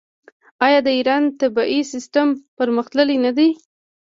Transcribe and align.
آیا 0.65 0.79
د 0.87 0.89
ایران 0.97 1.23
طبي 1.39 1.77
سیستم 1.93 2.27
پرمختللی 2.57 3.17
نه 3.25 3.31
دی؟ 3.37 3.49